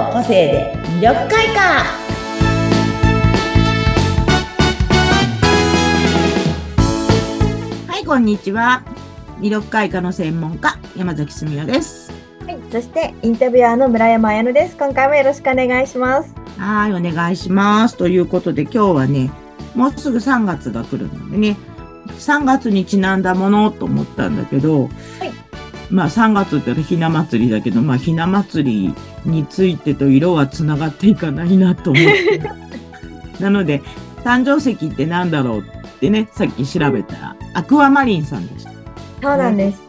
[0.00, 1.84] の個性で魅力開花。
[7.86, 8.82] はいこんにちは。
[9.40, 12.10] 魅力開花の専門家山崎澄代です。
[12.46, 14.76] はい、そしてインタビュアーの村山彩乃です。
[14.78, 16.34] 今回もよろしくお願いします。
[16.56, 17.98] はいお願いします。
[17.98, 19.30] ということで今日はね
[19.74, 21.58] もうすぐ3月が来るのでね
[22.06, 24.88] 3月にちなんだものと思ったんだけど、
[25.90, 32.42] まあ3月ってひな祭りだけど、まあひな祭りについてと色はつながっていかないなと思って。
[33.42, 33.82] なので、
[34.24, 35.62] 誕生石ってなんだろうっ
[35.98, 38.70] てね、さっき調べたら、アクアマリンさんでした。
[39.22, 39.80] そうなんです。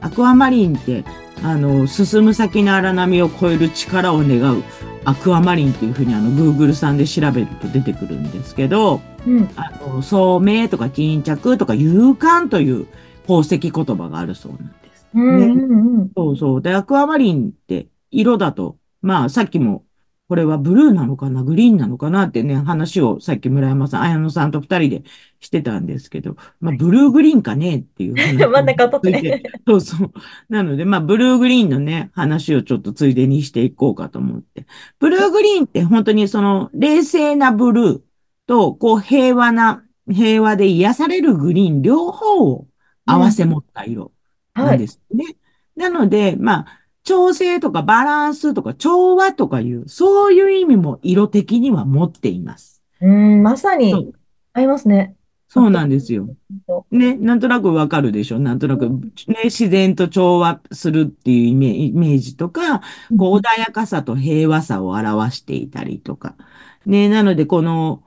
[0.00, 1.04] アクアマリンって、
[1.42, 4.62] あの、進む先の荒波を超える力を願う
[5.04, 9.48] アクアマリンっていうふうにあの、Google さんで調べると出てくるんですけど、うん。
[9.56, 12.86] あの、聡明とか巾着とか勇敢という
[13.22, 14.77] 宝石言葉があるそうなんです。
[15.14, 16.12] うんうんうん。
[16.16, 16.62] そうそう。
[16.62, 19.84] で、アクアマリンって色だと、まあさっきも、
[20.28, 25.02] これはブルーなのかなグリーンなのかなってね、話をさっき村山さん、綾野さんと二人で
[25.40, 29.42] してたんですけど、まあブルーグリーンかねっていう話 真ん中を取ってね。
[29.66, 30.12] そうそう。
[30.50, 34.66] なので、まあ、ブルーグリーンのね、話をちょっとついでにしていこうかと思って。
[34.98, 38.00] ブルーグリーンって本当にその、冷静なブルー
[38.46, 42.66] と、こう、平和な、平和で癒されるグリーン両方を
[43.06, 44.12] 合わせ持った色
[44.58, 44.76] なはい。
[44.76, 45.36] んですね。
[45.76, 46.66] なので、まあ、
[47.04, 52.82] 調整とかバランスとか調和とかいう、そういう意味も色的には持っています。
[53.00, 54.12] うん、まさそにう
[54.52, 55.14] 合いますね。
[55.50, 56.28] そうなんですよ。
[56.66, 58.38] そね、なんとなくわかるでしょ？
[58.38, 66.36] なんとなく、ね、自然と調和するっていうイメージとか、うこう、穏やかさと平和さを表していたりとか。
[66.84, 68.02] ね、なので、この、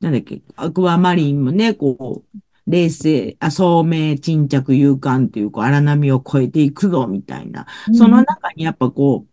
[0.00, 7.66] なんだっけ、アクアマリンもね、こう、冷静、あ、聡明、沈着、勇敢っていう、こう、荒波を越えていくぞ、みたいな。
[7.90, 9.26] うその中にやっぱこ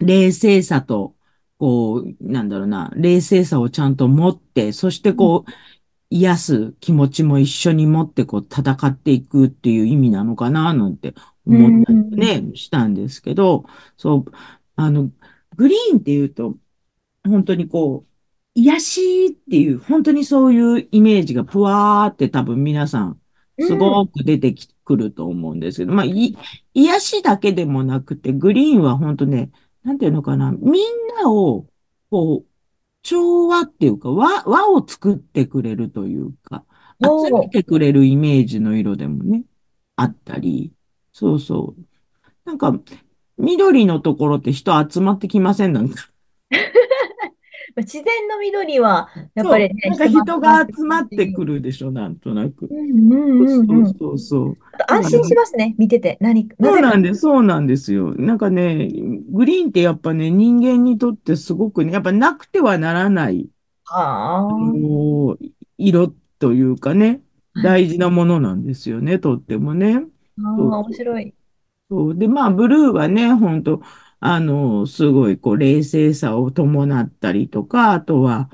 [0.00, 1.14] う、冷静さと、
[1.58, 5.50] こう、なんだろうな、冷静さをちゃんと持って、そしてこう、
[6.10, 11.14] 癒す気持ちも一緒に持ってこう戦っていくっていう意味なのかななんて
[11.46, 13.64] 思ったりね、したんですけど、
[13.96, 14.32] そう、
[14.76, 15.10] あの、
[15.56, 16.56] グリーンっていうと、
[17.24, 18.15] 本当にこう、
[18.56, 23.20] 癒しっていう、本当にそういうイメージがふわーって多分皆さん、
[23.60, 26.36] すごく出てきくると思うんですけど、まあ、い、
[26.72, 29.50] 癒しだけでもなくて、グリーンは本当ね、
[29.84, 30.82] なんていうのかな、みん
[31.22, 31.66] なを、
[32.10, 32.46] こう、
[33.02, 36.64] 調和っていうか、和、和を作ってくれるというか、
[37.02, 39.44] 集めてくれるイメージの色でもね、
[39.96, 40.72] あったり、
[41.12, 41.82] そうそう。
[42.44, 42.78] なんか、
[43.38, 45.72] 緑のところって人集まってきません？
[45.72, 46.08] なんか。
[47.82, 52.74] 自然の緑は、やっぱりね、なんか人が集まってくるでしょ、なんとなくう。
[52.74, 53.86] んうんうんうん。
[53.86, 54.56] そうそうそう。
[54.88, 56.16] 安心しますね、見てて。
[56.20, 56.48] 何。
[56.58, 58.14] そうなんです、そうなんですよ。
[58.14, 58.88] なんかね、
[59.30, 63.50] グリーンってやっぱね、人間にとってすごくね、やっぱなくてはならない、
[63.84, 64.42] はあ。
[64.42, 65.38] もう
[65.76, 67.20] 色というかね、
[67.62, 70.02] 大事なものなんですよね、とってもね。
[70.42, 71.34] ああ、面白い。
[71.90, 72.14] そう。
[72.16, 73.80] で、まあ、ブルーはね、本当
[74.20, 78.50] あの、すごい、こう、冷静さを伴ったりとか、あとは、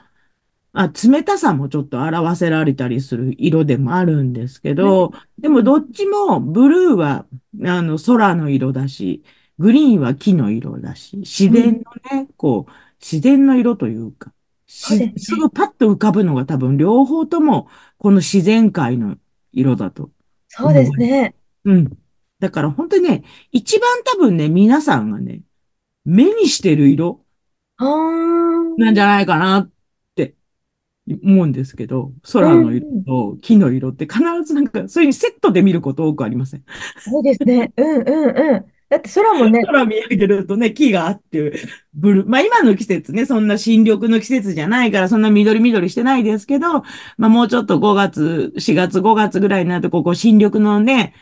[0.72, 7.26] あ、冷たさもちょっと表せられたりする色でもあるんですけど、でもどっちも、ブルーは、
[7.64, 9.22] あの、空の色だし、
[9.58, 14.32] グリーンは木の色だし、自然のね、こう、自然の色というか、
[14.66, 14.96] す
[15.36, 17.68] ぐパッと浮かぶのが多分両方とも、
[17.98, 19.16] この自然界の
[19.52, 20.10] 色だと
[20.48, 21.34] そうですね。
[21.64, 21.98] うん。
[22.40, 23.22] だから本当にね、
[23.52, 25.42] 一番多分ね、皆さんがね、
[26.04, 27.20] 目にしてる色。
[27.78, 29.70] なんじゃないかなっ
[30.14, 30.34] て
[31.24, 36.64] 思うんですけど、空の色と木の色って必ずなんか、そういうセットで見ること多くありません？
[36.98, 37.72] そうですね。
[37.76, 38.64] うんうんうん。
[38.88, 41.60] だって空もね、空見上げるとね、木があって、
[41.94, 42.28] ブルー。
[42.28, 46.82] まあ今の季節ね、そんな新緑の季節じゃないから、そんな緑緑してないですけど、
[47.16, 51.14] まあもうちょっと5月、4月、5月ぐらいになると、ここ新緑のね、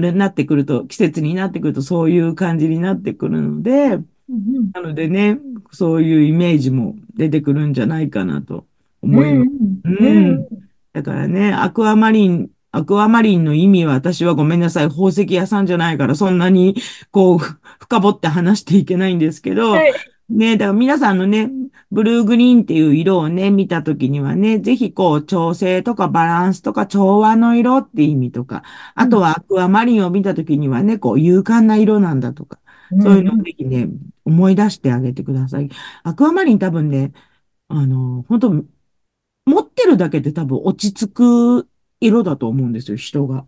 [0.00, 3.94] なってくると、季節になってくるとそういう感じになってくるので、
[4.28, 5.38] うんなのでね、
[5.72, 8.66] そういうイメージも出てくるんじゃないかなと
[9.02, 9.14] うん。
[9.14, 9.50] 思います。
[9.84, 10.48] うんううんん。
[10.92, 16.76] だからね、アクアマリン、アクアマリンの意味は私はごめんなさい、宝石屋さんじゃないからそんなに
[17.10, 19.92] こうふ 深掘って話していけないんですけど、はい
[20.30, 21.50] ね、だから皆さんのね、
[21.90, 28.62] ブルーグリーンっていう色をね、見たときにはね、ぜひこう調整とかバランスとか調和の色って意味とか、
[28.94, 32.60] あとはアクアマリンを見たときにはね、こう勇敢な色なんだとか、
[32.98, 33.88] そういうのをぜひね、
[34.24, 35.68] 思い出してあげてください。
[36.02, 37.12] アクアマリン多分ね、
[37.68, 38.50] あの、本当
[39.46, 41.12] 持ってるだけで多分落ち着
[41.64, 41.70] く
[42.00, 43.46] 色だと思うんですよ、人が。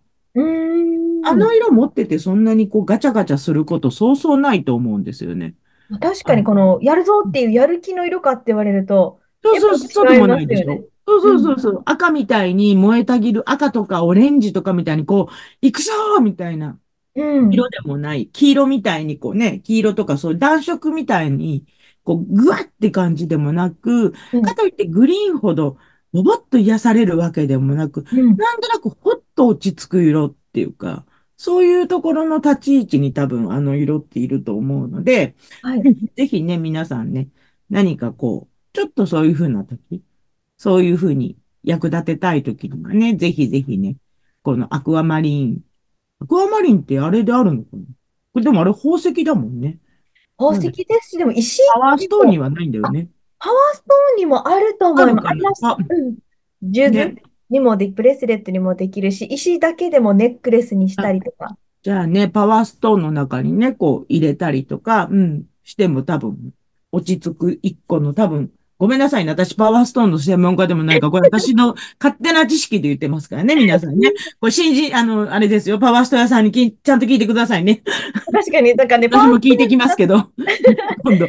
[1.23, 5.55] あの色持っててそんなにこうガチャガチャすることそうそうないと思うんですよね。
[6.01, 10.85] 確かにこの、やるぞっていうやる気の色かって言われると、そうそう、そうでもないでしょ。
[11.07, 11.83] そうそうそうそう。
[11.85, 16.79] 赤みたいに燃えたぎる赤とかオレンジとかみたいにこう、行くぞーみたいな
[17.15, 17.53] うん。
[17.53, 18.29] 色でもない。
[18.29, 21.65] 黄色みたいにこうね、黄色とかそういう暖色みたいに、
[22.05, 25.79] こう、ぐわって感じでもなく、うんかといってグリーンほど、
[26.13, 28.37] ぼぼっと癒されるわけでもなく、うん。
[28.37, 31.05] なんとなくほっと落ち着く色っていうか、
[31.37, 35.83] そういうところの立ち位置に多分あの色っていると思うので、はい。
[36.17, 37.29] ぜひね、皆さんね、
[37.69, 40.03] 何かこう、ちょっとそういう風な時、
[40.57, 43.97] そういう風に役立てたい時にはね、ぜひぜひね、
[44.43, 45.61] このアクアマリン。
[46.21, 47.83] アクアマリンってあれであるのかな？
[48.33, 49.79] これでもあれ宝石だもんね。
[50.39, 53.09] 宝石ですし、でも石パワーストーンにはないんだよね。
[53.39, 55.29] パワーストーンにもあると思います。
[55.29, 55.67] あります。
[55.67, 56.17] あうん。
[56.73, 61.57] 数珠ねにもで、ブレスレットにもできるし、石だけでもネックレスにしたりとか。
[61.83, 66.37] じゃあね、パワーストーンの中にね、こう入れたりとか、うん、しても多分、
[66.91, 69.31] 落ち着く一個の多分、ごめんなさいね。
[69.31, 74.13] 私、パワーストーンの専門家でもないから、これ私の勝手な知識で言ってますからね、皆さんね。
[74.39, 75.79] これ、信じ、あの、あれですよ。
[75.79, 77.83] パワーストーン屋さんにきちゃんと聞いてくださいね。
[78.33, 80.31] 確かに、なんかね、パ私ワーも聞いてきますけど。
[81.05, 81.27] 今度。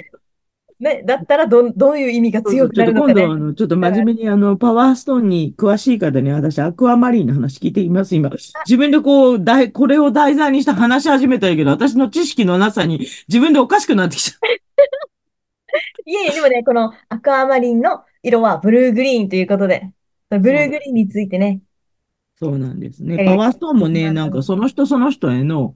[0.79, 3.24] ね、だったらどん、どういう意味が強くなるのかね。
[3.24, 8.29] 今度、あの、ちょっと真面目に、あの、パワーストーンに詳しい方に、私、アクアマリンの話聞いています、今。
[8.68, 14.38] 自分でこう、だい、これを題材にして話し始めたけど、私の知識のなさに自分でおかしくなってきちゃ
[16.06, 19.91] いえいえ、でもね、このアクアマリンの色はブルーグリーンということで、
[20.29, 21.62] ブルーグリーンについてね、
[22.39, 22.45] う。
[22.45, 23.18] そうなんですね。
[23.19, 25.75] えーパワーストーンもね、うんなんかその人その人への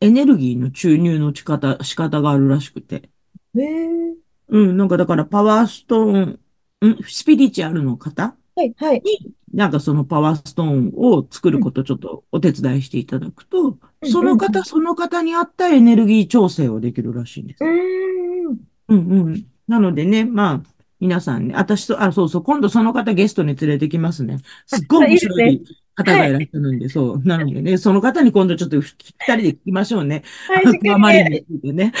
[0.00, 3.10] エネルギーの注入の仕方、仕方があるらしくて。
[3.54, 4.21] へー
[4.52, 6.38] うん、なんかだからパワーストー
[6.84, 6.98] ン、ん？
[7.08, 8.36] スピリチュアルの方？
[8.54, 9.02] はい、はい。
[9.02, 17.70] に、なんかそのパワーストーンを作ることちょっとお手伝いしていただくと、うんその方、その方に合ったエネルギー調整をできるらしいんですうー。
[17.70, 18.58] ん。
[18.88, 19.46] うんうん。
[19.68, 20.62] なのでね、まあ、
[20.98, 24.38] 皆さんね、私と、あ、そうそう、今度その方ゲストに連れてきますね。
[24.66, 25.62] すっごい面白い
[25.94, 27.22] 方がいらっしゃるんで、そう。
[27.24, 28.92] なのでね、その方に今度ちょっと二
[29.24, 30.24] 人で聞きましょうね。
[30.48, 31.92] はい、しっアかりについてね。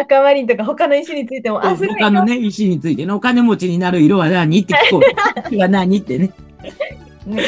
[0.00, 4.60] アクアマリンとか他の石についても、あ、すごい他のね、石についてね、お金持ちになる色は何？
[4.60, 5.02] って聞こう。
[5.48, 6.30] 石は何ってね。
[7.26, 7.42] ね、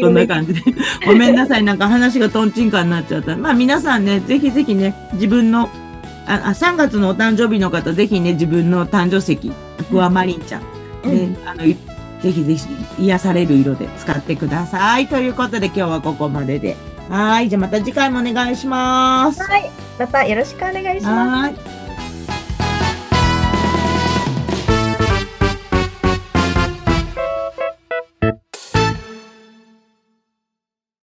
[0.00, 0.62] そんな感じで。
[1.06, 1.62] ごめんなさい。
[1.62, 3.36] なんか話がトンチンカンになっちゃった。
[3.36, 5.68] まあ皆さんね、ぜひぜひね、自分の、
[6.26, 10.62] あ、あ3月のお誕生日の方、ぜひね、自分の誕生石、アクアマリンちゃん。
[11.04, 11.76] ね、あの、い
[12.22, 12.66] ぜひぜひ
[12.98, 15.06] 癒される色で使ってください。
[15.06, 16.74] ということで今日はここまでで。
[17.10, 17.50] はい。
[17.50, 19.42] じゃあまた次回もお願いします。
[19.42, 19.83] はい。
[19.98, 21.83] またよろしくお願いします。